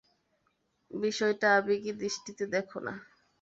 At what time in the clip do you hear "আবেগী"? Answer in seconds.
1.57-1.91